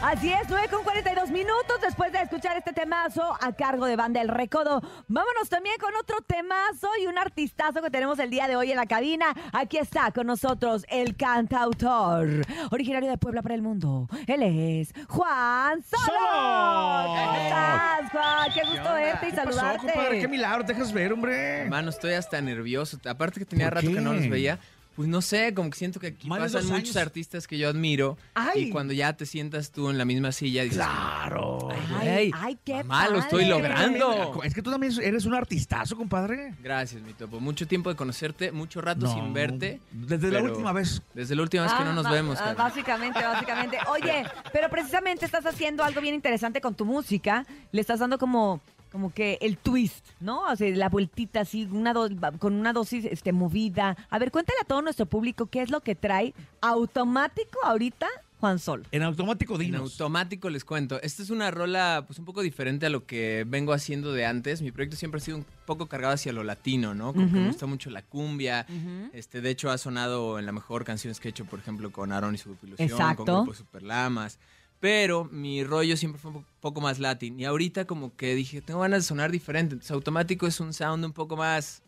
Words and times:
Así 0.00 0.32
es, 0.32 0.42
9 0.48 0.68
con 0.70 0.84
42 0.84 1.30
minutos 1.30 1.80
después 1.82 2.12
de 2.12 2.22
escuchar 2.22 2.56
este 2.56 2.72
temazo 2.72 3.36
a 3.40 3.52
cargo 3.52 3.84
de 3.86 3.96
Banda 3.96 4.20
El 4.20 4.28
Recodo. 4.28 4.80
Vámonos 5.08 5.48
también 5.48 5.74
con 5.80 5.92
otro 5.96 6.18
temazo 6.24 6.88
y 7.02 7.06
un 7.08 7.18
artistazo 7.18 7.82
que 7.82 7.90
tenemos 7.90 8.18
el 8.20 8.30
día 8.30 8.46
de 8.46 8.54
hoy 8.54 8.70
en 8.70 8.76
la 8.76 8.86
cabina. 8.86 9.26
Aquí 9.52 9.76
está 9.76 10.12
con 10.12 10.28
nosotros 10.28 10.86
el 10.88 11.16
cantautor, 11.16 12.28
originario 12.70 13.10
de 13.10 13.18
Puebla 13.18 13.42
para 13.42 13.56
el 13.56 13.62
mundo. 13.62 14.08
Él 14.28 14.42
es 14.44 14.92
Juan 15.08 15.82
Solo. 15.82 16.02
¡Solo! 16.06 17.04
¿Cómo 17.06 17.34
estás, 17.42 18.12
Juan? 18.12 18.52
Qué 18.54 18.60
gusto 18.70 18.92
verte 18.94 19.26
y 19.26 19.30
¿Qué 19.30 19.36
pasó, 19.36 19.52
saludarte. 19.52 19.86
compadre? 19.92 20.20
Qué 20.20 20.28
milagro, 20.28 20.64
te 20.64 20.74
dejas 20.74 20.92
ver, 20.92 21.12
hombre. 21.12 21.62
Hermano, 21.62 21.90
estoy 21.90 22.12
hasta 22.12 22.40
nervioso. 22.40 22.98
Aparte 23.08 23.40
que 23.40 23.46
tenía 23.46 23.66
¿Por 23.66 23.74
rato 23.82 23.88
que 23.92 24.00
no 24.00 24.12
qué? 24.12 24.16
los 24.20 24.30
veía. 24.30 24.60
Pues 24.98 25.06
no 25.08 25.22
sé, 25.22 25.54
como 25.54 25.70
que 25.70 25.78
siento 25.78 26.00
que 26.00 26.08
aquí 26.08 26.26
Más 26.26 26.40
de 26.40 26.44
pasan 26.46 26.62
dos 26.62 26.70
muchos 26.72 26.96
años. 26.96 27.06
artistas 27.06 27.46
que 27.46 27.56
yo 27.56 27.68
admiro. 27.68 28.18
Ay. 28.34 28.62
Y 28.62 28.70
cuando 28.70 28.92
ya 28.92 29.12
te 29.12 29.26
sientas 29.26 29.70
tú 29.70 29.90
en 29.90 29.96
la 29.96 30.04
misma 30.04 30.32
silla, 30.32 30.64
dices, 30.64 30.78
Claro. 30.78 31.68
Ay, 32.00 32.08
Ey, 32.08 32.30
ay, 32.34 32.58
qué 32.64 32.82
mamá, 32.82 33.08
lo 33.08 33.20
estoy 33.20 33.44
padre. 33.44 33.48
logrando. 33.62 34.40
Es 34.42 34.54
que 34.54 34.60
tú 34.60 34.72
también 34.72 34.92
eres 35.00 35.24
un 35.24 35.34
artistazo, 35.34 35.96
compadre. 35.96 36.52
gracias, 36.60 37.00
mi 37.02 37.12
topo. 37.12 37.38
Mucho 37.38 37.68
tiempo 37.68 37.90
de 37.90 37.94
conocerte, 37.94 38.50
mucho 38.50 38.80
rato 38.80 39.06
No, 39.06 39.14
sin 39.14 39.32
verte. 39.32 39.80
Desde 39.92 40.32
la 40.32 40.40
pero 40.40 40.50
última 40.52 40.72
vez. 40.72 41.00
Desde 41.14 41.36
la 41.36 41.42
última 41.42 41.62
vez 41.62 41.72
que 41.74 41.82
Ah, 41.82 41.84
no 41.84 41.92
nos 41.92 42.02
ba- 42.04 42.10
vemos, 42.10 42.36
ah, 42.40 42.46
carnal. 42.46 42.56
Básicamente, 42.56 43.20
básicamente. 43.22 43.78
Oye, 43.92 44.24
pero 44.52 44.68
precisamente 44.68 45.24
estás 45.26 45.46
haciendo 45.46 45.84
algo 45.84 46.00
bien 46.00 46.16
interesante 46.16 46.60
con 46.60 46.74
tu 46.74 46.84
música. 46.84 47.46
Le 47.70 47.80
estás 47.80 48.00
dando 48.00 48.18
como, 48.18 48.60
como 48.90 49.12
que 49.12 49.38
el 49.40 49.56
twist, 49.58 50.06
¿no? 50.20 50.42
O 50.50 50.56
sea, 50.56 50.74
la 50.76 50.88
vueltita 50.88 51.40
así, 51.40 51.68
una 51.70 51.92
do- 51.92 52.08
con 52.38 52.54
una 52.54 52.72
dosis 52.72 53.04
este, 53.04 53.32
movida. 53.32 53.96
A 54.10 54.18
ver, 54.18 54.30
cuéntale 54.30 54.58
a 54.62 54.64
todo 54.64 54.82
nuestro 54.82 55.06
público 55.06 55.46
qué 55.46 55.62
es 55.62 55.70
lo 55.70 55.80
que 55.80 55.94
trae 55.94 56.34
automático 56.82 57.58
ahorita 57.64 58.06
Juan 58.40 58.60
Sol. 58.60 58.86
En 58.92 59.02
automático, 59.02 59.54
En 59.54 59.60
dinos. 59.62 59.80
automático 59.82 60.48
les 60.48 60.64
cuento. 60.64 61.00
Esta 61.02 61.22
es 61.24 61.30
una 61.30 61.50
rola 61.50 62.04
pues 62.06 62.20
un 62.20 62.24
poco 62.24 62.40
diferente 62.42 62.86
a 62.86 62.88
lo 62.88 63.04
que 63.04 63.44
vengo 63.48 63.72
haciendo 63.72 64.12
de 64.12 64.26
antes. 64.26 64.62
Mi 64.62 64.70
proyecto 64.70 64.96
siempre 64.96 65.18
ha 65.18 65.24
sido 65.24 65.38
un 65.38 65.46
poco 65.66 65.86
cargado 65.86 66.14
hacia 66.14 66.32
lo 66.32 66.44
latino, 66.44 66.94
¿no? 66.94 67.12
Como 67.12 67.26
que 67.26 67.32
me 67.32 67.46
gusta 67.48 67.66
mucho 67.66 67.90
la 67.90 68.02
cumbia. 68.02 68.64
Este, 69.12 69.40
de 69.40 69.50
hecho, 69.50 69.70
ha 69.70 69.78
sonado 69.78 70.38
en 70.38 70.46
la 70.46 70.52
mejor 70.52 70.84
canción 70.84 71.12
que 71.20 71.28
he 71.28 71.30
hecho, 71.32 71.46
por 71.46 71.58
ejemplo, 71.58 71.90
con 71.90 72.12
Aaron 72.12 72.34
y 72.34 72.38
su 72.38 72.50
Grupo 72.50 72.66
Ilusión, 72.66 72.88
Exacto. 72.90 73.24
con 73.24 73.34
Grupo 73.42 73.54
Superlamas. 73.54 74.38
Pero 74.80 75.24
mi 75.24 75.64
rollo 75.64 75.96
siempre 75.96 76.20
fue 76.20 76.30
un 76.30 76.42
po- 76.42 76.48
poco 76.60 76.80
más 76.80 76.98
latín. 77.00 77.38
Y 77.40 77.44
ahorita 77.44 77.84
como 77.86 78.14
que 78.16 78.34
dije, 78.34 78.60
tengo 78.60 78.80
ganas 78.80 79.02
de 79.02 79.08
sonar 79.08 79.30
diferente. 79.32 79.74
Entonces, 79.74 79.90
automático 79.90 80.46
es 80.46 80.60
un 80.60 80.72
sound 80.72 81.04
un 81.04 81.12
poco 81.12 81.36
más, 81.36 81.82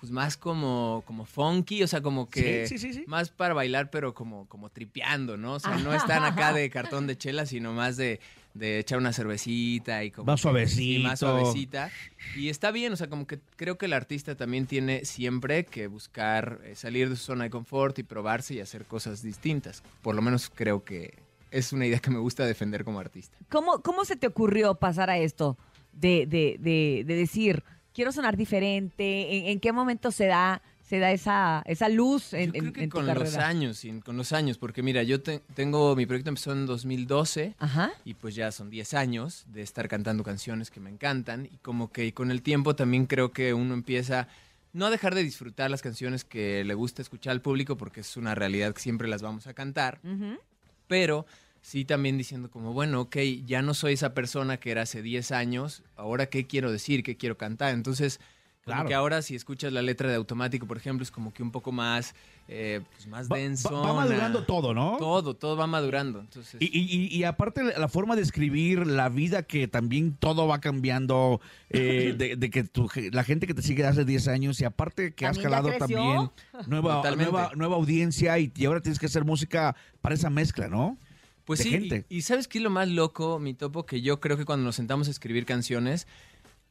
pues 0.00 0.10
más 0.10 0.36
como, 0.36 1.04
como 1.06 1.24
funky, 1.24 1.82
o 1.84 1.86
sea, 1.86 2.00
como 2.00 2.28
que 2.28 2.66
Sí, 2.66 2.76
sí, 2.78 2.92
sí, 2.92 2.98
sí. 3.00 3.04
más 3.06 3.30
para 3.30 3.54
bailar, 3.54 3.90
pero 3.90 4.14
como, 4.14 4.48
como 4.48 4.68
tripeando, 4.68 5.36
¿no? 5.36 5.54
O 5.54 5.60
sea, 5.60 5.76
no 5.78 5.94
están 5.94 6.24
acá 6.24 6.52
de 6.52 6.68
cartón 6.70 7.06
de 7.06 7.16
chela, 7.16 7.46
sino 7.46 7.72
más 7.72 7.96
de, 7.96 8.18
de 8.54 8.80
echar 8.80 8.98
una 8.98 9.12
cervecita 9.12 10.02
y 10.02 10.10
como... 10.10 10.26
Más 10.26 10.40
sí, 10.40 10.98
más 11.04 11.20
suavecita. 11.20 11.88
Y 12.34 12.48
está 12.48 12.72
bien, 12.72 12.92
o 12.92 12.96
sea, 12.96 13.08
como 13.08 13.28
que 13.28 13.38
creo 13.54 13.78
que 13.78 13.86
el 13.86 13.92
artista 13.92 14.34
también 14.34 14.66
tiene 14.66 15.04
siempre 15.04 15.66
que 15.66 15.86
buscar 15.86 16.60
eh, 16.64 16.74
salir 16.74 17.10
de 17.10 17.14
su 17.16 17.22
zona 17.24 17.44
de 17.44 17.50
confort 17.50 17.96
y 18.00 18.02
probarse 18.02 18.54
y 18.54 18.60
hacer 18.60 18.86
cosas 18.86 19.22
distintas. 19.22 19.84
Por 20.02 20.16
lo 20.16 20.22
menos 20.22 20.50
creo 20.52 20.82
que 20.82 21.14
es 21.52 21.72
una 21.72 21.86
idea 21.86 21.98
que 22.00 22.10
me 22.10 22.18
gusta 22.18 22.44
defender 22.46 22.84
como 22.84 22.98
artista. 23.00 23.36
¿Cómo, 23.50 23.82
cómo 23.82 24.04
se 24.04 24.16
te 24.16 24.26
ocurrió 24.26 24.74
pasar 24.74 25.10
a 25.10 25.18
esto? 25.18 25.56
De, 25.92 26.26
de, 26.26 26.56
de, 26.58 27.04
de 27.06 27.14
decir, 27.16 27.62
quiero 27.94 28.12
sonar 28.12 28.36
diferente. 28.36 29.36
¿En, 29.38 29.46
en 29.46 29.60
qué 29.60 29.72
momento 29.72 30.10
se 30.10 30.26
da, 30.26 30.62
se 30.82 30.98
da 30.98 31.12
esa, 31.12 31.62
esa 31.66 31.88
luz 31.88 32.32
en, 32.32 32.52
Yo 32.52 32.60
creo 32.60 32.72
que 32.72 32.82
en 32.84 32.90
con 32.90 33.06
los 33.06 33.36
años, 33.36 33.82
con 34.04 34.16
los 34.16 34.32
años, 34.32 34.56
porque 34.58 34.82
mira, 34.82 35.02
yo 35.02 35.20
te- 35.22 35.40
tengo, 35.54 35.94
mi 35.94 36.06
proyecto 36.06 36.30
empezó 36.30 36.52
en 36.52 36.64
2012 36.66 37.54
Ajá. 37.58 37.92
y 38.04 38.14
pues 38.14 38.34
ya 38.34 38.50
son 38.52 38.70
10 38.70 38.94
años 38.94 39.44
de 39.48 39.62
estar 39.62 39.88
cantando 39.88 40.24
canciones 40.24 40.70
que 40.70 40.80
me 40.80 40.90
encantan 40.90 41.46
y 41.52 41.58
como 41.58 41.92
que 41.92 42.12
con 42.14 42.30
el 42.30 42.40
tiempo 42.42 42.74
también 42.74 43.06
creo 43.06 43.32
que 43.32 43.52
uno 43.54 43.74
empieza 43.74 44.28
no 44.72 44.86
a 44.86 44.90
dejar 44.90 45.14
de 45.14 45.22
disfrutar 45.22 45.70
las 45.70 45.82
canciones 45.82 46.24
que 46.24 46.64
le 46.64 46.72
gusta 46.72 47.02
escuchar 47.02 47.32
al 47.32 47.42
público 47.42 47.76
porque 47.76 48.00
es 48.00 48.16
una 48.16 48.34
realidad 48.34 48.72
que 48.72 48.80
siempre 48.80 49.06
las 49.08 49.20
vamos 49.20 49.46
a 49.46 49.52
cantar. 49.52 50.00
Pero 50.92 51.24
sí 51.62 51.86
también 51.86 52.18
diciendo 52.18 52.50
como, 52.50 52.74
bueno, 52.74 53.00
ok, 53.00 53.16
ya 53.46 53.62
no 53.62 53.72
soy 53.72 53.94
esa 53.94 54.12
persona 54.12 54.58
que 54.58 54.72
era 54.72 54.82
hace 54.82 55.00
10 55.00 55.32
años, 55.32 55.82
ahora 55.96 56.26
qué 56.26 56.46
quiero 56.46 56.70
decir, 56.70 57.02
qué 57.02 57.16
quiero 57.16 57.38
cantar, 57.38 57.72
entonces... 57.72 58.20
Como 58.64 58.74
Claro. 58.76 58.88
que 58.88 58.94
ahora 58.94 59.22
si 59.22 59.34
escuchas 59.34 59.72
la 59.72 59.82
letra 59.82 60.08
de 60.08 60.14
automático, 60.14 60.68
por 60.68 60.76
ejemplo, 60.76 61.02
es 61.02 61.10
como 61.10 61.34
que 61.34 61.42
un 61.42 61.50
poco 61.50 61.72
más, 61.72 62.14
eh, 62.46 62.80
pues 62.92 63.08
más 63.08 63.28
Va, 63.28 63.36
denso. 63.36 63.72
va- 63.72 63.88
va 63.88 63.94
madurando 63.94 64.44
todo, 64.44 64.72
¿no? 64.72 64.98
Todo, 65.00 65.34
todo 65.34 65.56
va 65.56 65.66
madurando. 65.66 66.20
Entonces, 66.20 66.62
Y, 66.62 66.66
y- 66.66 67.08
y- 67.12 67.24
aparte 67.24 67.64
la 67.76 67.88
forma 67.88 68.14
de 68.14 68.22
escribir, 68.22 68.86
la 68.86 69.08
vida 69.08 69.42
que 69.42 69.66
también 69.66 70.14
todo 70.14 70.46
va 70.46 70.60
cambiando, 70.60 71.40
eh, 71.70 72.14
de, 72.16 72.36
de 72.36 72.50
que 72.50 72.62
tu 72.62 72.88
la 73.10 73.24
gente 73.24 73.48
que 73.48 73.54
te 73.54 73.62
sigue 73.62 73.84
hace 73.84 74.04
10 74.04 74.28
años 74.28 74.60
y 74.60 74.64
aparte 74.64 75.12
que 75.12 75.26
has 75.26 75.40
jalado 75.40 75.68
también 75.78 76.30
nueva, 76.68 77.02
nueva, 77.16 77.50
nueva 77.56 77.74
audiencia 77.74 78.38
y, 78.38 78.52
y 78.54 78.64
ahora 78.66 78.80
tienes 78.80 79.00
que 79.00 79.06
hacer 79.06 79.24
música 79.24 79.74
para 80.00 80.14
esa 80.14 80.30
mezcla, 80.30 80.68
¿no? 80.68 80.98
Pues 81.44 81.58
de 81.58 81.64
sí, 81.64 81.70
gente. 81.70 82.06
Y, 82.08 82.18
y 82.18 82.22
¿sabes 82.22 82.46
qué 82.46 82.58
es 82.58 82.62
lo 82.64 82.70
más 82.70 82.86
loco, 82.86 83.40
mi 83.40 83.54
topo? 83.54 83.84
Que 83.86 84.00
yo 84.02 84.20
creo 84.20 84.36
que 84.36 84.44
cuando 84.44 84.64
nos 84.64 84.76
sentamos 84.76 85.08
a 85.08 85.10
escribir 85.10 85.44
canciones, 85.46 86.06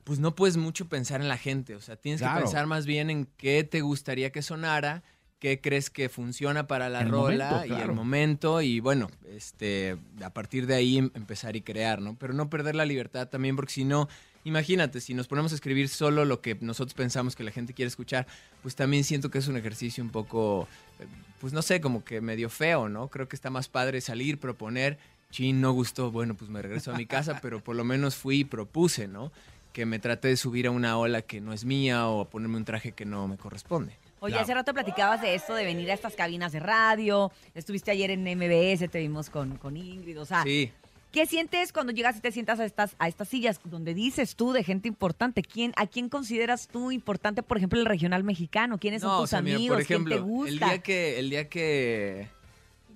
pues 0.03 0.19
no 0.19 0.35
puedes 0.35 0.57
mucho 0.57 0.87
pensar 0.87 1.21
en 1.21 1.27
la 1.27 1.37
gente. 1.37 1.75
O 1.75 1.81
sea, 1.81 1.95
tienes 1.95 2.21
Claro. 2.21 2.37
que 2.37 2.43
pensar 2.43 2.67
más 2.67 2.85
bien 2.85 3.09
en 3.09 3.25
qué 3.37 3.63
te 3.63 3.81
gustaría 3.81 4.31
que 4.31 4.41
sonara, 4.41 5.03
qué 5.39 5.59
crees 5.59 5.89
que 5.89 6.07
funciona 6.09 6.67
para 6.67 6.87
la 6.89 7.01
El 7.01 7.09
rola 7.09 7.49
momento, 7.51 7.75
y 7.75 7.81
el 7.81 7.91
momento. 7.93 8.61
Y 8.61 8.79
bueno, 8.79 9.09
este, 9.29 9.97
a 10.23 10.29
partir 10.31 10.67
de 10.67 10.75
ahí 10.75 10.97
em- 10.97 11.11
empezar 11.15 11.55
y 11.55 11.61
crear, 11.61 12.01
¿no? 12.01 12.15
Pero 12.17 12.33
no 12.33 12.49
perder 12.49 12.75
la 12.75 12.85
libertad 12.85 13.27
también, 13.27 13.55
porque 13.55 13.73
si 13.73 13.83
no, 13.85 14.07
imagínate, 14.43 15.01
si 15.01 15.13
nos 15.13 15.27
ponemos 15.27 15.51
a 15.51 15.55
escribir 15.55 15.89
solo 15.89 16.25
lo 16.25 16.41
que 16.41 16.55
nosotros 16.61 16.93
pensamos 16.93 17.35
que 17.35 17.43
la 17.43 17.51
gente 17.51 17.73
quiere 17.73 17.87
escuchar, 17.87 18.27
pues 18.61 18.75
también 18.75 19.03
siento 19.03 19.29
que 19.31 19.39
es 19.39 19.47
un 19.47 19.57
ejercicio 19.57 20.03
un 20.03 20.09
poco, 20.11 20.67
eh, 20.99 21.05
pues 21.39 21.53
no 21.53 21.61
sé, 21.63 21.81
como 21.81 22.03
que 22.03 22.21
medio 22.21 22.49
feo, 22.49 22.87
¿no? 22.89 23.07
Creo 23.07 23.27
que 23.27 23.35
está 23.35 23.49
más 23.49 23.67
padre 23.67 24.01
salir, 24.01 24.39
proponer. 24.39 24.99
Chin, 25.31 25.61
no 25.61 25.71
gustó, 25.71 26.11
bueno, 26.11 26.35
pues 26.35 26.51
me 26.51 26.61
regreso 26.61 26.91
a 26.91 26.97
mi 26.97 27.05
casa, 27.05 27.39
pero 27.41 27.63
por 27.63 27.75
lo 27.75 27.83
menos 27.83 28.15
fui 28.15 28.39
y 28.39 28.43
propuse, 28.45 29.07
¿no? 29.07 29.31
Que 29.73 29.85
me 29.85 29.99
traté 29.99 30.27
de 30.27 30.37
subir 30.37 30.67
a 30.67 30.71
una 30.71 30.97
ola 30.97 31.21
que 31.21 31.39
no 31.41 31.53
es 31.53 31.63
mía 31.65 32.07
o 32.07 32.21
a 32.21 32.29
ponerme 32.29 32.57
un 32.57 32.65
traje 32.65 32.91
que 32.91 33.05
no 33.05 33.27
me 33.27 33.37
corresponde. 33.37 33.93
Oye, 34.19 34.33
Claro. 34.33 34.43
hace 34.43 34.53
rato 34.53 34.73
platicabas 34.73 35.21
de 35.21 35.33
esto, 35.33 35.55
de 35.55 35.63
venir 35.65 35.89
a 35.89 35.93
estas 35.93 36.13
cabinas 36.15 36.51
de 36.51 36.59
radio. 36.59 37.31
Estuviste 37.55 37.89
ayer 37.91 38.11
en 38.11 38.23
MBS, 38.23 38.87
te 38.89 38.99
vimos 38.99 39.29
con, 39.29 39.57
con 39.57 39.77
Ingrid. 39.77 40.19
O 40.21 40.25
sea, 40.25 40.43
Sí, 40.43 40.71
¿qué 41.11 41.25
sientes 41.25 41.73
cuando 41.73 41.91
llegas 41.91 42.17
y 42.17 42.19
te 42.19 42.31
sientas 42.31 42.59
a 42.59 42.65
estas, 42.65 42.95
a 42.99 43.07
estas 43.07 43.29
sillas 43.29 43.59
donde 43.63 43.93
dices 43.95 44.35
tú 44.35 44.51
de 44.51 44.63
gente 44.63 44.87
importante? 44.87 45.41
¿Quién, 45.41 45.73
¿A 45.75 45.87
quién 45.87 46.07
consideras 46.09 46.67
tú 46.67 46.91
importante, 46.91 47.41
por 47.41 47.57
ejemplo, 47.57 47.79
el 47.79 47.85
regional 47.85 48.23
mexicano? 48.23 48.77
¿Quiénes 48.77 49.01
son 49.01 49.11
tus 49.17 49.23
o 49.23 49.27
sea, 49.27 49.41
mira, 49.41 49.55
amigos? 49.55 49.75
por 49.75 49.81
ejemplo, 49.81 50.15
¿Quién 50.15 50.23
te 50.25 50.29
gusta? 50.29 50.49
el 50.51 50.59
día 50.59 50.79
que, 50.83 51.19
el 51.19 51.29
día 51.31 51.49
que 51.49 52.27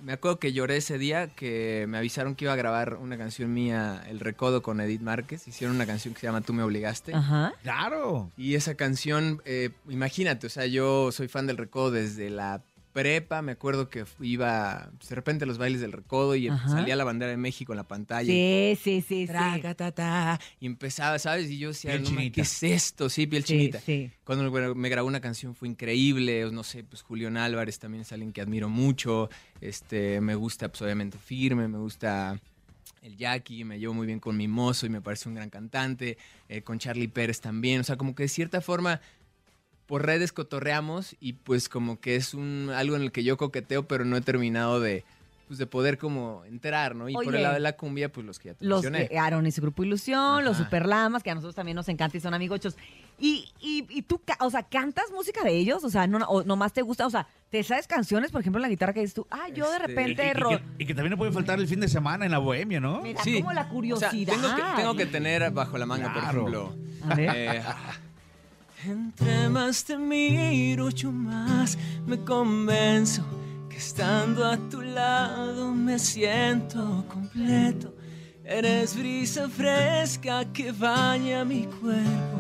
me 0.06 0.14
acuerdo 0.14 0.38
que 0.38 0.54
lloré 0.54 0.78
ese 0.78 1.00
día, 1.00 1.30
que 1.30 1.88
me 1.90 1.98
avisaron 1.98 2.36
que 2.36 2.46
iba 2.46 2.54
a 2.54 2.56
grabar 2.56 2.98
una 2.98 3.18
canción 3.18 3.52
mía, 3.52 4.04
El 4.08 4.20
Recodo 4.20 4.62
con 4.62 4.80
Edith 4.80 5.02
Márquez. 5.02 5.48
Hicieron 5.48 5.76
una 5.76 5.88
canción 5.88 6.14
que 6.14 6.20
se 6.20 6.28
llama 6.28 6.42
Tú 6.42 6.54
me 6.54 6.62
obligaste. 6.62 7.12
Ajá. 7.16 7.56
Claro. 7.64 8.30
Y 8.38 8.54
esa 8.54 8.76
canción, 8.76 9.42
eh, 9.46 9.72
imagínate, 9.90 10.46
o 10.46 10.50
sea, 10.52 10.68
yo 10.68 11.12
soy 11.12 11.28
fan 11.28 11.48
del 11.48 11.58
Recodo 11.58 11.90
desde 11.90 12.30
la 12.30 12.62
prepa. 12.96 13.42
Me 13.42 13.52
acuerdo 13.52 13.90
que 13.90 14.06
iba 14.22 14.90
pues, 14.98 15.10
de 15.10 15.16
repente 15.16 15.44
a 15.44 15.48
los 15.48 15.58
bailes 15.58 15.82
del 15.82 15.92
Recodo 15.92 16.34
y 16.36 16.48
Ajá. 16.48 16.70
salía 16.70 16.96
la 16.96 17.04
bandera 17.04 17.30
de 17.30 17.38
México 17.38 17.74
en 17.74 17.78
la 17.78 17.84
pantalla. 17.84 18.26
Sí, 18.32 18.78
sí, 18.82 19.02
sí, 19.02 19.22
sí. 19.22 19.28
Tragatata, 19.28 20.40
y 20.62 20.66
empezaba, 20.66 21.20
¿sabes? 21.20 21.52
Y 21.52 21.58
yo 21.60 21.68
decía, 21.70 22.00
no. 22.00 22.10
¿qué 22.32 22.42
es 22.42 22.64
esto? 22.64 23.10
Sí, 23.10 23.28
piel 23.28 23.44
Sí, 23.44 23.54
chinita. 23.54 23.80
sí. 23.82 24.10
Cuando 24.24 24.50
me- 24.50 24.74
me 24.74 24.90
grabó 24.90 25.08
una 25.10 25.20
canción 25.20 25.54
fue 25.56 25.68
increíble, 25.68 26.50
no 26.52 26.64
sé, 26.64 26.84
pues 26.86 27.02
Julián 27.02 27.36
Álvarez 27.38 27.78
también 27.80 28.02
es 28.04 28.12
alguien 28.14 28.32
que 28.32 28.40
admiro 28.42 28.70
mucho, 28.70 29.30
este, 29.60 30.22
me 30.22 30.36
gusta 30.36 30.70
pues 30.70 30.82
obviamente 30.82 31.18
Firme, 31.18 31.68
me 31.68 31.78
gusta 31.78 32.40
el 33.02 33.18
Jackie, 33.18 33.64
me 33.66 33.78
llevo 33.78 33.94
muy 33.94 34.08
bien 34.08 34.20
con 34.20 34.36
Mimoso 34.38 34.86
y 34.86 34.90
me 34.90 35.02
parece 35.02 35.30
un 35.30 35.36
gran 35.36 35.50
cantante, 35.50 36.18
eh, 36.50 36.62
con 36.62 36.80
Charlie 36.80 37.08
Pérez 37.08 37.40
también, 37.42 37.82
o 37.82 37.84
sea, 37.84 37.98
como 37.98 38.16
que 38.16 38.24
de 38.24 38.30
cierta 38.30 38.62
forma 38.62 39.00
por 39.88 40.06
redes 40.06 40.32
cotorreamos 40.32 41.16
y 41.20 41.34
pues 41.34 41.70
como 41.70 42.00
que 42.00 42.16
es 42.16 42.34
un 42.34 42.72
algo 42.76 42.96
en 42.96 43.02
el 43.04 43.12
que 43.12 43.24
yo 43.24 43.38
coqueteo, 43.38 43.88
pero 43.88 44.06
no 44.06 44.18
he 44.18 44.22
terminado 44.22 44.80
de 44.80 45.04
pues 45.48 45.60
de 45.60 45.68
poder 45.68 46.00
como 46.00 46.44
entrar, 46.46 46.96
¿no? 46.96 47.08
Y 47.08 47.14
por 47.14 47.36
el 47.36 47.44
lado 47.44 47.54
de 47.54 47.60
la 47.60 47.74
cumbia, 47.74 48.12
pues 48.12 48.26
los 48.26 48.40
que 48.40 48.48
ya 48.50 48.54
te 48.56 48.66
Los 48.66 48.82
mencioné. 48.82 49.08
de 49.10 49.20
Aaron 49.20 49.46
y 49.46 49.52
su 49.52 49.62
grupo 49.62 49.84
Ilusión, 49.84 50.44
los 50.44 50.56
Ajá. 50.56 50.64
Superlamas, 50.64 51.22
que 51.22 51.30
a 51.30 51.36
nosotros 51.36 51.54
también 51.54 51.76
nos 51.76 51.88
encanta 51.88 52.18
y 52.18 52.20
son 52.20 52.34
amigochos. 52.34 52.76
Y, 53.20 53.46
y, 53.62 53.86
y 53.90 54.02
tú, 54.02 54.20
o 54.40 54.50
sea, 54.50 54.64
¿cantas 54.64 55.06
música 55.14 55.44
de 55.44 55.56
ellos? 55.56 55.84
O 55.84 55.90
sea, 55.92 56.08
no, 56.08 56.18
no- 56.18 56.26
o 56.26 56.44
nomás 56.44 56.74
te 56.74 56.82
gusta, 56.82 57.06
o 57.06 57.12
sea, 57.12 57.28
¿te 57.52 57.62
sabes 57.62 57.86
canciones, 57.86 58.32
por 58.32 58.42
ejemplo, 58.42 58.58
en 58.58 58.64
la 58.64 58.70
guitarra 58.70 58.92
que 58.94 59.02
dices 59.02 59.14
tú? 59.14 59.28
Ah, 59.30 59.48
yo 59.54 59.70
de 59.70 59.76
Este, 59.76 59.88
repente... 59.88 60.34
Y, 60.36 60.58
que, 60.58 60.64
y 60.80 60.86
que 60.88 60.96
también 60.96 61.12
no 61.12 61.18
puede 61.20 61.32
faltar 61.32 61.60
el 61.60 61.68
fin 61.68 61.80
de 61.80 61.90
semana 61.90 62.26
en 62.26 62.32
la 62.32 62.40
bohemia, 62.40 62.80
¿no? 62.80 63.04
Me 63.04 63.14
da 63.14 63.22
como 63.24 63.54
la 63.54 63.62
O 63.62 63.64
sea, 63.66 63.70
curiosidad. 63.72 64.34
tengo, 64.34 64.56
que, 64.56 64.62
tengo 64.78 64.96
que 64.96 65.06
tener 65.06 65.52
bajo 65.52 65.78
la 65.78 65.86
manga, 65.86 66.12
Claro. 66.12 66.42
por 66.46 66.50
ejemplo. 66.50 66.76
A 67.08 67.14
ver. 67.14 67.32
eh, 67.36 67.64
Entre 68.88 69.50
más 69.50 69.84
te 69.84 69.98
miro, 69.98 70.92
yo 70.92 71.12
más 71.12 71.76
me 72.06 72.20
convenzo 72.20 73.24
que 73.68 73.78
estando 73.78 74.46
a 74.46 74.58
tu 74.70 74.80
lado 74.80 75.74
me 75.74 75.98
siento 75.98 77.04
completo. 77.12 77.96
Eres 78.44 78.96
brisa 78.96 79.50
fresca 79.50 80.46
que 80.54 80.72
baña 80.72 81.44
mi 81.44 81.66
cuerpo. 81.66 82.40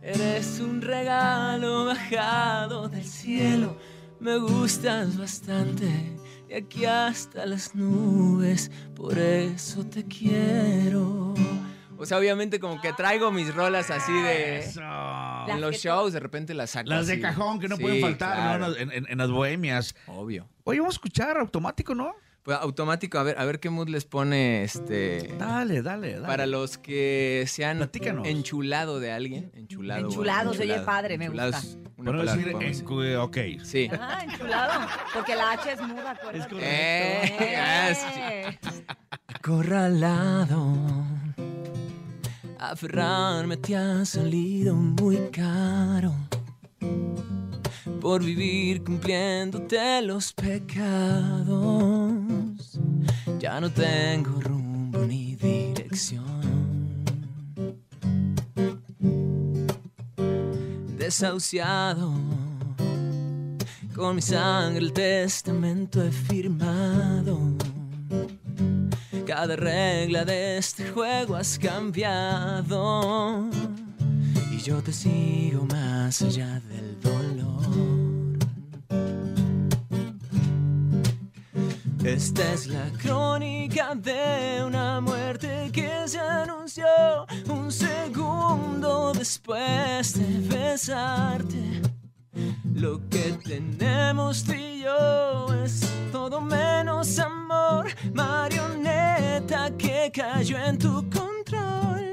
Eres 0.00 0.58
un 0.58 0.82
regalo 0.82 1.84
bajado 1.84 2.88
del 2.88 3.04
cielo. 3.04 3.76
Me 4.18 4.38
gustas 4.38 5.16
bastante, 5.16 6.16
de 6.48 6.56
aquí 6.56 6.86
hasta 6.86 7.46
las 7.46 7.72
nubes, 7.72 8.68
por 8.96 9.16
eso 9.16 9.86
te 9.86 10.04
quiero. 10.04 11.34
O 12.02 12.06
sea, 12.06 12.18
obviamente 12.18 12.58
como 12.58 12.80
que 12.80 12.92
traigo 12.92 13.30
mis 13.30 13.54
rolas 13.54 13.90
así 13.90 14.12
de... 14.12 14.58
Eso. 14.58 14.80
En 15.48 15.60
los 15.60 15.76
shows 15.76 16.12
de 16.12 16.18
repente 16.20 16.52
las 16.52 16.70
saco 16.70 16.90
Las 16.90 17.06
de 17.06 17.12
así. 17.12 17.22
cajón 17.22 17.60
que 17.60 17.68
no 17.68 17.76
Sí, 17.76 17.82
pueden 17.82 18.00
faltar 18.00 18.34
claro. 18.36 18.68
¿no? 18.70 18.76
en, 18.76 18.90
en- 18.90 19.06
en 19.08 19.18
las 19.18 19.30
bohemias. 19.30 19.94
Obvio. 20.06 20.48
Oye, 20.64 20.80
vamos 20.80 20.94
a 20.94 20.96
escuchar 20.96 21.36
automático, 21.38 21.94
¿no? 21.94 22.12
Pues 22.42 22.58
automático, 22.58 23.18
a 23.20 23.22
ver, 23.22 23.38
a 23.38 23.44
ver 23.44 23.60
qué 23.60 23.70
mood 23.70 23.88
les 23.88 24.04
pone 24.04 24.64
este... 24.64 25.32
Dale, 25.38 25.80
dale, 25.80 26.14
dale. 26.14 26.26
Para 26.26 26.46
los 26.46 26.76
que 26.76 27.44
se 27.46 27.64
han 27.64 27.76
Platícanos. 27.78 28.26
enchulado 28.26 28.98
de 28.98 29.12
alguien. 29.12 29.52
Enchulado. 29.54 30.00
Enchulado, 30.08 30.48
bueno, 30.50 30.64
se 30.64 30.72
oye 30.72 30.80
padre, 30.84 31.18
me 31.18 31.26
Enchulado 31.26 31.52
gusta. 31.52 31.68
es 31.68 31.74
una 31.76 31.84
Para 31.84 32.04
no 32.04 32.18
palabra 32.18 32.32
decir, 32.34 32.44
que 32.46 32.52
podemos 32.52 32.72
decir. 32.72 32.84
cu- 32.84 33.60
ok. 33.60 33.64
Sí. 33.64 33.88
Ah, 33.92 34.18
enchulado. 34.24 34.88
Porque 35.14 35.36
la 35.36 35.52
H 35.52 35.70
es 35.72 35.80
muda, 35.82 36.10
acuérdate. 36.10 36.38
Es 36.38 36.46
correcto. 36.48 37.44
Eh, 37.44 37.56
ah. 37.56 37.90
Eh. 38.32 38.58
Acorralado. 39.34 41.01
Aferrarme 42.64 43.56
te 43.56 43.76
ha 43.76 44.04
salido 44.04 44.76
muy 44.76 45.16
caro. 45.32 46.14
Por 48.00 48.22
vivir 48.22 48.84
cumpliéndote 48.84 50.00
los 50.02 50.32
pecados. 50.32 51.50
Ya 53.40 53.60
no 53.60 53.68
tengo 53.68 54.40
rumbo 54.40 55.00
ni 55.00 55.34
dirección. 55.34 56.24
Desahuciado. 60.96 62.12
Con 63.92 64.14
mi 64.14 64.22
sangre 64.22 64.84
el 64.84 64.92
testamento 64.92 66.00
he 66.00 66.12
firmado. 66.12 67.40
Cada 69.34 69.56
regla 69.56 70.26
de 70.26 70.58
este 70.58 70.90
juego 70.90 71.36
has 71.36 71.58
cambiado. 71.58 73.48
Y 74.50 74.58
yo 74.58 74.82
te 74.82 74.92
sigo 74.92 75.64
más 75.64 76.20
allá 76.20 76.60
del 76.68 77.00
dolor. 77.00 78.38
Esta 82.04 82.52
es 82.52 82.66
la 82.66 82.90
crónica 83.02 83.94
de 83.94 84.62
una 84.66 85.00
muerte 85.00 85.70
que 85.72 86.06
se 86.06 86.20
anunció 86.20 86.84
un 87.48 87.72
segundo 87.72 89.14
después 89.14 90.12
de 90.12 90.54
besarte. 90.54 91.80
Lo 92.74 93.00
que 93.08 93.38
tenemos 93.42 94.44
tú 94.44 94.52
y 94.52 94.82
yo 94.82 95.46
es 95.64 95.80
todo 96.12 96.40
menos 96.42 97.18
amor, 97.18 97.41
marioneta 98.12 99.76
que 99.76 100.10
cayó 100.12 100.58
en 100.58 100.78
tu 100.78 101.08
control. 101.10 102.12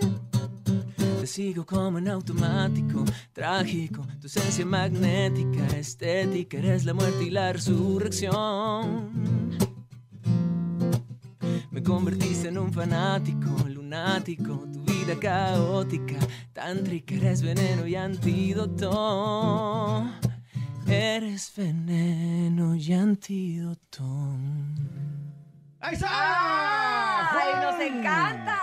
Te 1.19 1.28
sigo 1.28 1.66
como 1.66 1.98
en 1.98 2.07
automático, 2.10 3.04
trágico, 3.34 4.06
tu 4.19 4.28
esencia 4.28 4.66
magnética, 4.66 5.66
estética, 5.78 6.57
eres 6.57 6.86
la 6.86 6.94
muerte 6.94 7.24
y 7.24 7.30
la 7.30 7.54
resurrección. 7.54 9.10
Me 11.72 11.84
convertiste 11.84 12.48
en 12.50 12.57
un 12.57 12.74
fanático, 12.74 13.50
lunático, 13.68 14.68
tu 14.74 14.84
vida 14.86 15.19
caótica, 15.19 16.18
tántrica, 16.51 17.16
eres 17.16 17.42
veneno 17.42 17.88
y 17.88 17.96
antídoto. 17.96 18.90
Eres 20.88 21.54
veneno 21.56 22.75
y 22.75 22.94
antídoto. 22.94 24.04
¡Ahí 25.89 25.95
está! 25.95 27.31
¡Ay, 27.31 27.63
nos 27.63 27.81
encanta! 27.81 28.59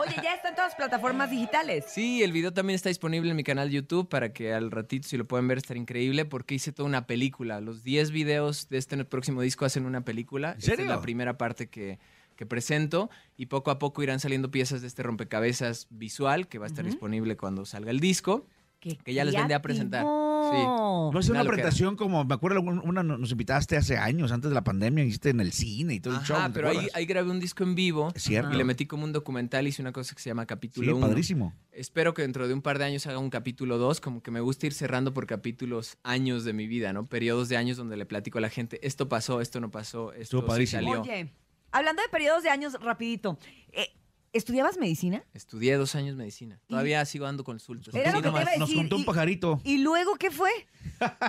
Oye, 0.00 0.14
ya 0.22 0.34
está 0.34 0.50
en 0.50 0.54
todas 0.54 0.70
las 0.70 0.76
plataformas 0.76 1.28
digitales. 1.28 1.86
Sí, 1.88 2.22
el 2.22 2.30
video 2.30 2.52
también 2.52 2.76
está 2.76 2.88
disponible 2.88 3.30
en 3.30 3.36
mi 3.36 3.42
canal 3.42 3.68
de 3.68 3.74
YouTube 3.74 4.08
para 4.08 4.32
que 4.32 4.54
al 4.54 4.70
ratito, 4.70 5.08
si 5.08 5.16
lo 5.16 5.26
pueden 5.26 5.48
ver, 5.48 5.58
estará 5.58 5.80
increíble 5.80 6.24
porque 6.24 6.54
hice 6.54 6.70
toda 6.70 6.88
una 6.88 7.08
película. 7.08 7.60
Los 7.60 7.82
10 7.82 8.12
videos 8.12 8.68
de 8.68 8.78
este 8.78 9.04
próximo 9.04 9.40
disco 9.40 9.64
hacen 9.64 9.86
una 9.86 10.04
película. 10.04 10.52
¿En 10.52 10.58
Esta 10.58 10.70
es 10.70 10.76
serio? 10.76 10.92
la 10.92 11.00
primera 11.00 11.36
parte 11.36 11.68
que, 11.68 11.98
que 12.36 12.46
presento 12.46 13.10
y 13.36 13.46
poco 13.46 13.72
a 13.72 13.80
poco 13.80 14.04
irán 14.04 14.20
saliendo 14.20 14.52
piezas 14.52 14.82
de 14.82 14.86
este 14.86 15.02
rompecabezas 15.02 15.88
visual 15.90 16.46
que 16.46 16.58
va 16.60 16.66
a 16.66 16.68
estar 16.68 16.84
disponible 16.84 17.36
cuando 17.36 17.64
salga 17.64 17.90
el 17.90 17.98
disco. 17.98 18.46
Qué 18.78 18.98
Que 18.98 19.14
ya 19.14 19.24
les 19.24 19.34
vendré 19.34 19.56
a 19.56 19.62
presentar. 19.62 20.04
No 20.52 21.18
es 21.18 21.28
una 21.28 21.40
Una 21.40 21.44
loquera. 21.44 21.62
presentación 21.62 21.96
como, 21.96 22.24
me 22.24 22.34
acuerdo, 22.34 22.60
una 22.60 23.02
nos 23.02 23.30
invitaste 23.32 23.76
hace 23.76 23.96
años, 23.98 24.32
antes 24.32 24.50
de 24.50 24.54
la 24.54 24.64
pandemia, 24.64 25.04
hiciste 25.04 25.30
en 25.30 25.40
el 25.40 25.52
cine 25.52 25.94
y 25.94 26.00
todo 26.00 26.14
el 26.16 26.22
show. 26.22 26.36
¿te 26.46 26.50
pero 26.50 26.68
ahí, 26.68 27.06
grabé 27.06 27.30
un 27.30 27.40
disco 27.40 27.62
en 27.64 27.74
vivo 27.74 28.12
Es 28.14 28.22
cierto. 28.22 28.52
y 28.52 28.56
le 28.56 28.64
metí 28.64 28.86
como 28.86 29.04
un 29.04 29.12
documental, 29.12 29.66
hice 29.66 29.82
una 29.82 29.92
cosa 29.92 30.14
que 30.14 30.22
se 30.22 30.30
llama 30.30 30.42
Sí, 30.42 30.46
Capítulo 30.48 30.96
1. 30.96 31.06
padrísimo. 31.06 31.52
Espero 31.72 32.14
que 32.14 32.22
dentro 32.22 32.46
de 32.48 32.54
un 32.54 32.62
par 32.62 32.78
de 32.78 32.84
años 32.84 33.06
haga 33.06 33.18
un 33.18 33.30
capítulo 33.30 33.78
2, 33.78 34.00
como 34.00 34.22
que 34.22 34.30
me 34.30 34.40
gusta 34.40 34.66
ir 34.66 34.72
cerrando 34.74 35.12
por 35.14 35.26
capítulos 35.26 35.96
años 36.02 36.44
de 36.44 36.52
mi 36.52 36.66
vida, 36.66 36.92
¿no? 36.92 37.06
Periodos 37.06 37.48
de 37.48 37.56
años 37.56 37.76
donde 37.76 37.96
le 37.96 38.06
platico 38.06 38.38
a 38.38 38.40
la 38.40 38.50
gente, 38.50 38.78
esto 38.86 39.08
pasó, 39.08 39.40
esto 39.40 39.60
no 39.60 39.70
pasó, 39.70 40.12
esto 40.12 40.22
Estuvo 40.22 40.40
sí 40.42 40.46
padrísimo. 40.48 40.82
salió. 40.82 41.00
Oye, 41.02 41.32
hablando 41.70 42.02
de 42.02 42.08
periodos 42.08 42.42
de 42.42 42.50
años, 42.50 42.74
rapidito. 42.80 43.38
eh, 43.72 43.88
¿Estudiabas 44.32 44.78
medicina? 44.78 45.22
Estudié 45.34 45.76
dos 45.76 45.94
años 45.94 46.16
medicina. 46.16 46.58
Todavía 46.66 47.04
sigo 47.04 47.26
dando 47.26 47.44
consultas. 47.44 47.94
Era 47.94 48.12
lo 48.12 48.18
que 48.18 48.22
te 48.22 48.26
nomás. 48.28 48.42
iba 48.44 48.52
a 48.52 48.56
Nos 48.56 48.68
decir, 48.68 48.76
contó 48.82 48.96
un 48.96 49.02
y- 49.02 49.04
pajarito. 49.04 49.60
¿Y 49.64 49.78
luego 49.78 50.14
qué 50.16 50.30
fue? 50.30 50.50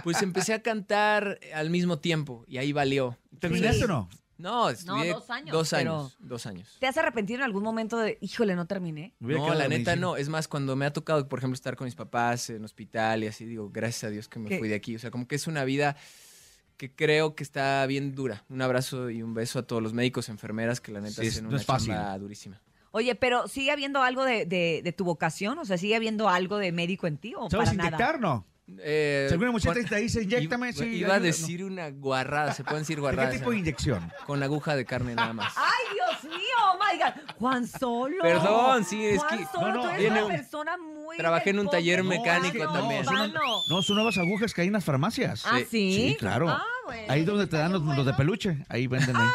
Pues 0.03 0.21
empecé 0.21 0.53
a 0.53 0.61
cantar 0.61 1.39
al 1.53 1.69
mismo 1.69 1.99
tiempo 1.99 2.45
y 2.47 2.57
ahí 2.57 2.71
valió. 2.71 3.17
¿Terminaste 3.39 3.79
Sí. 3.79 3.83
o 3.83 3.87
no? 3.87 4.09
No, 4.37 4.69
estudié 4.69 5.11
dos 5.13 5.29
años, 5.29 5.51
Dos 5.51 5.73
años, 5.73 6.17
dos 6.19 6.45
años. 6.47 6.77
¿Te 6.79 6.87
has 6.87 6.97
arrepentido 6.97 7.37
en 7.39 7.43
algún 7.43 7.63
momento 7.63 7.97
de, 7.97 8.17
híjole, 8.21 8.55
no 8.55 8.65
terminé? 8.67 9.13
Me 9.19 9.27
hubiera 9.27 9.39
No, 9.41 9.45
quedado 9.47 9.59
la 9.59 9.67
neta 9.67 9.91
medicina. 9.91 9.95
no. 10.07 10.17
Es 10.17 10.27
más, 10.29 10.47
cuando 10.47 10.75
me 10.75 10.85
ha 10.85 10.91
tocado, 10.93 11.27
por 11.29 11.39
ejemplo, 11.39 11.55
estar 11.55 11.75
con 11.75 11.85
mis 11.85 11.95
papás 11.95 12.49
en 12.49 12.63
hospital 12.65 13.23
y 13.23 13.27
así, 13.27 13.45
digo, 13.45 13.69
gracias 13.69 14.05
a 14.05 14.09
Dios 14.09 14.27
que 14.27 14.39
me 14.39 14.49
¿Qué? 14.49 14.59
fui 14.59 14.67
de 14.69 14.75
aquí. 14.75 14.95
O 14.95 14.99
sea, 14.99 15.11
como 15.11 15.27
que 15.27 15.35
es 15.35 15.47
una 15.47 15.63
vida 15.65 15.95
que 16.77 16.93
creo 16.93 17.35
que 17.35 17.43
está 17.43 17.85
bien 17.85 18.15
dura. 18.15 18.43
Un 18.49 18.61
abrazo 18.61 19.09
y 19.11 19.21
un 19.21 19.33
beso 19.33 19.59
a 19.59 19.63
todos 19.67 19.81
los 19.83 19.93
médicos, 19.93 20.27
enfermeras 20.29 20.81
que 20.81 20.91
la 20.91 20.99
neta 21.01 21.21
Sí, 21.21 21.27
es- 21.27 21.33
hacen 21.35 21.43
no 21.43 21.49
una 21.49 21.59
es 21.59 21.65
fácil. 21.65 21.89
chamba 21.93 22.17
durísima. 22.17 22.61
Oye, 22.95 23.15
pero 23.15 23.47
¿sigue 23.47 23.71
habiendo 23.71 24.03
algo 24.03 24.23
de, 24.23 24.45
de- 24.45 24.81
de 24.83 24.91
tu 24.93 25.03
vocación? 25.03 25.57
O 25.57 25.65
sea, 25.65 25.77
¿sigue 25.79 25.95
habiendo 25.95 26.29
algo 26.29 26.57
de 26.57 26.71
médico 26.71 27.07
en 27.07 27.17
ti 27.17 27.33
o 27.35 27.49
¿Sabes 27.49 27.69
para 27.69 27.73
nada? 27.77 27.89
inyectar 27.89 28.19
no? 28.19 28.45
Eh, 28.79 29.25
Si 29.27 29.33
alguna 29.33 29.51
muchacha 29.51 29.73
con- 29.81 29.89
te 29.89 29.95
dice, 29.97 30.23
inyectame, 30.23 30.69
iba, 30.69 30.77
sí. 30.77 30.85
iba 30.85 31.09
a 31.09 31.15
ayuda", 31.15 31.25
decir 31.25 31.63
una 31.65 31.89
guarrada, 31.89 32.53
se 32.53 32.63
pueden 32.63 32.79
decir 32.83 32.97
¿no? 32.97 33.07
¿De 33.07 33.11
guarradas. 33.11 33.33
qué 33.33 33.39
tipo 33.39 33.51
de 33.51 33.57
inyección? 33.57 34.11
Con 34.25 34.41
aguja 34.41 34.75
de 34.75 34.85
carne 34.85 35.15
nada 35.15 35.33
más. 35.33 35.53
¡Ay, 35.57 35.95
Dios 36.21 36.31
mío! 36.33 36.39
¡Oh, 36.71 36.77
my 36.77 36.97
God! 36.99 37.35
¡Juan 37.39 37.67
Solo! 37.67 38.21
Perdón, 38.21 38.85
sí, 38.85 39.03
es 39.05 39.19
Juan 39.21 39.37
que- 39.39 39.45
Solo, 39.47 39.67
No, 39.67 39.75
no, 39.75 39.81
tú 39.83 39.89
eres 39.89 40.11
una 40.11 40.25
un- 40.25 40.31
persona 40.31 40.77
muy... 40.77 41.02
trabajé 41.17 41.49
en 41.51 41.59
un 41.59 41.69
taller 41.69 42.03
mecánico 42.03 42.67
también. 42.71 43.05
mano. 43.05 43.39
No, 43.69 43.81
son 43.81 43.95
nuevas 43.95 44.17
agujas 44.17 44.53
que 44.53 44.61
hay 44.61 44.67
en 44.67 44.73
las 44.73 44.83
farmacias. 44.83 45.43
¿Ah, 45.45 45.59
sí? 45.59 45.65
Sí, 46.09 46.15
claro. 46.19 46.49
Ah, 46.49 46.63
bueno. 46.85 47.11
Ahí 47.11 47.23
donde 47.23 47.47
te 47.47 47.57
dan 47.57 47.71
los, 47.73 47.81
los 47.81 48.05
de 48.05 48.13
peluche. 48.13 48.65
Ahí 48.69 48.87
venden 48.87 49.15
ahí. 49.15 49.27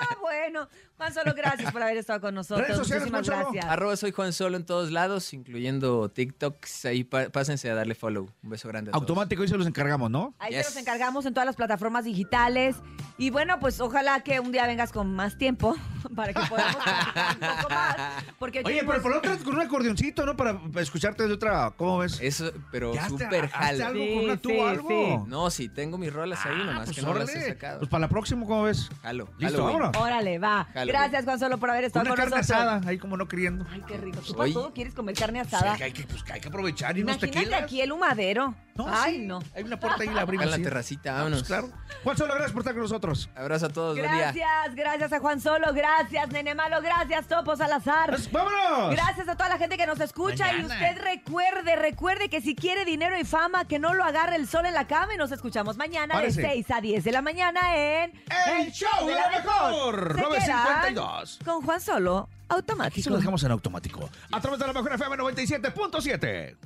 Ah, 0.00 0.16
bueno. 0.20 0.68
Juan 0.96 1.12
Solo, 1.14 1.34
gracias 1.34 1.72
por 1.72 1.82
haber 1.82 1.96
estado 1.96 2.20
con 2.20 2.34
nosotros. 2.34 2.66
Redes 2.66 2.76
sociales, 2.78 3.10
Muchísimas 3.10 3.26
Juan 3.26 3.38
Solo. 3.40 3.52
gracias. 3.52 3.72
Arroba 3.72 3.96
soy 3.96 4.12
Juan 4.12 4.32
Solo 4.32 4.56
en 4.56 4.64
todos 4.64 4.90
lados, 4.92 5.32
incluyendo 5.32 6.08
TikToks. 6.10 6.84
Ahí 6.84 7.02
pásense 7.04 7.70
a 7.70 7.74
darle 7.74 7.94
follow. 7.94 8.28
Un 8.42 8.50
beso 8.50 8.68
grande 8.68 8.90
a 8.90 8.92
todos. 8.92 9.02
Automático, 9.02 9.42
y 9.42 9.48
se 9.48 9.56
los 9.56 9.66
encargamos, 9.66 10.10
¿no? 10.10 10.34
Ahí 10.38 10.52
Yes. 10.52 10.66
te 10.66 10.70
los 10.74 10.76
encargamos 10.76 11.26
en 11.26 11.34
todas 11.34 11.46
las 11.46 11.56
plataformas 11.56 12.04
digitales. 12.04 12.76
Y 13.18 13.30
bueno, 13.30 13.58
pues 13.58 13.80
ojalá 13.80 14.20
que 14.20 14.38
un 14.40 14.52
día 14.52 14.66
vengas 14.66 14.92
con 14.92 15.12
más 15.14 15.38
tiempo 15.38 15.76
para 16.16 16.32
que 16.32 16.40
podamos 16.48 16.76
platicar 16.76 17.34
un 17.34 17.56
poco 17.56 17.68
más. 17.74 17.96
Porque 18.38 18.62
Oye, 18.64 18.82
pero 18.86 19.02
por 19.02 19.10
lo 19.12 19.18
otro 19.18 19.38
con 19.44 19.54
un 19.54 19.60
acordeoncito, 19.62 20.26
¿no? 20.26 20.36
Para 20.36 20.58
escucharte 20.76 21.26
de 21.26 21.32
otra. 21.34 21.70
¿Cómo 21.76 21.98
ves? 21.98 22.18
Eso, 22.20 22.52
pero 22.70 22.94
Ya 22.94 23.08
súper 23.08 23.44
hazte 23.46 23.56
jalo. 23.58 23.86
algo 23.86 24.02
Sí, 24.04 24.14
con 24.14 24.24
una 24.24 24.36
tuba 24.36 24.54
sí, 24.54 24.60
o 24.60 24.66
algo. 24.68 24.88
sí. 24.88 25.30
No, 25.30 25.50
sí, 25.50 25.68
tengo 25.68 25.98
mis 25.98 26.12
rolas 26.12 26.44
ahí, 26.46 26.52
Ah, 26.60 26.64
nomás 26.64 26.84
pues 26.84 26.96
que 26.96 27.02
no 27.02 27.14
las 27.14 27.28
he 27.28 27.32
órale. 27.38 27.48
sacado. 27.52 27.78
Pues 27.80 27.90
para 27.90 28.00
la 28.02 28.08
próxima, 28.08 28.46
¿cómo 28.46 28.62
ves? 28.64 28.90
Jalo. 29.02 29.28
Listo, 29.38 29.64
vámonos. 29.64 29.96
Órale, 29.96 30.38
va. 30.38 30.64
Halloween. 30.72 30.88
Gracias, 30.88 31.24
Juan 31.24 31.38
Solo, 31.38 31.58
por 31.58 31.70
haber 31.70 31.82
Con 31.82 31.86
estado 31.86 32.02
una 32.02 32.10
con 32.10 32.16
carne 32.16 32.36
nosotros. 32.36 32.62
asada, 32.62 32.88
ahí 32.88 32.98
como 32.98 33.16
no 33.16 33.28
queriendo. 33.28 33.66
Ay, 33.70 33.82
qué 33.86 33.96
rico. 33.96 34.20
¿Tú 34.20 34.32
Oye. 34.32 34.52
para 34.52 34.52
todo 34.52 34.72
quieres 34.74 34.94
comer 34.94 35.14
carne 35.16 35.44
Sí, 35.44 35.54
asada? 35.54 35.76
que 35.76 35.84
hay 35.84 35.92
que, 35.92 36.02
pues, 36.04 36.22
que 36.22 36.32
hay 36.32 36.40
que 36.40 36.48
aprovechar 36.48 36.96
y 36.98 37.02
unos 37.02 37.16
Imagínate 37.16 37.38
tequilas. 37.40 37.62
aquí 37.62 37.80
el 37.80 37.92
humadero. 37.92 38.54
No, 38.74 38.86
Ay, 38.88 39.16
sí, 39.16 39.26
no. 39.26 39.38
Hay 39.54 39.64
una 39.64 39.78
puerta 39.78 39.98
ahí, 40.02 40.06
la 40.06 40.12
Acá 40.14 40.22
abrimos. 40.22 40.44
en 40.46 40.50
la 40.50 40.56
sí. 40.56 40.62
terracita, 40.62 41.10
Ah, 41.10 41.14
vámonos. 41.18 41.40
pues, 41.40 41.48
claro. 41.48 41.68
Juan 42.04 42.16
Solo, 42.16 42.32
gracias 42.34 42.52
por 42.52 42.60
estar 42.60 42.72
con 42.74 42.82
nosotros. 42.82 43.28
Abrazo 43.36 43.66
a 43.66 43.68
todos, 43.68 43.98
buen 43.98 44.10
día. 44.10 44.20
Gracias, 44.32 44.74
gracias 44.74 45.12
a 45.12 45.18
Juan 45.20 45.40
Solo. 45.40 45.66
Gracias. 45.74 45.91
Gracias, 45.98 46.28
Nene 46.30 46.54
Malo. 46.54 46.80
Gracias, 46.80 47.26
Topo 47.26 47.54
Salazar. 47.54 48.08
Pues, 48.10 48.30
¡Vámonos! 48.32 48.92
Gracias 48.92 49.28
a 49.28 49.36
toda 49.36 49.48
la 49.50 49.58
gente 49.58 49.76
que 49.76 49.86
nos 49.86 50.00
escucha 50.00 50.52
y 50.54 50.64
usted 50.64 50.98
recuerde, 51.02 51.76
recuerde 51.76 52.28
que 52.30 52.40
si 52.40 52.54
quiere 52.54 52.84
dinero 52.84 53.18
y 53.18 53.24
fama, 53.24 53.66
que 53.66 53.78
no 53.78 53.92
lo 53.92 54.02
agarre 54.02 54.36
el 54.36 54.48
sol 54.48 54.64
en 54.66 54.74
la 54.74 54.86
cama 54.86 55.14
y 55.14 55.18
nos 55.18 55.32
escuchamos 55.32 55.76
mañana 55.76 56.18
de 56.20 56.30
6 56.32 56.70
a 56.70 56.80
10 56.80 57.04
de 57.04 57.12
la 57.12 57.20
mañana 57.22 57.76
en 57.76 58.12
El 58.58 58.72
show 58.72 59.06
de 59.06 59.14
la 59.14 59.28
mejor. 59.30 60.14
Se 60.16 60.22
952. 60.22 61.38
quedan 61.38 61.54
Con 61.54 61.64
Juan 61.66 61.80
Solo, 61.80 62.28
automático. 62.48 63.10
lo 63.10 63.16
dejamos 63.18 63.42
en 63.44 63.50
automático. 63.52 64.08
A 64.32 64.40
través 64.40 64.58
de 64.60 64.66
la 64.66 64.72
mejor 64.72 64.94
FM 64.94 65.16
97.7. 65.18 66.56